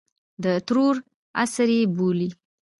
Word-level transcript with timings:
د 0.43 0.45
ترور 0.67 0.95
عصر 1.41 1.69
یې 1.77 1.83
بولي. 1.95 2.29